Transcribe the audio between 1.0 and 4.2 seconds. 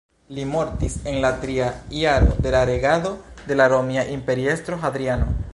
en la tria jaro de la regado de la romia